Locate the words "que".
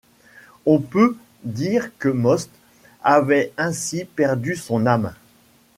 1.99-2.09